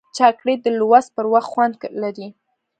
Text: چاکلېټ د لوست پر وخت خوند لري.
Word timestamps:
چاکلېټ 0.17 0.59
د 0.63 0.67
لوست 0.79 1.09
پر 1.15 1.25
وخت 1.33 1.49
خوند 1.51 1.73
لري. 2.01 2.27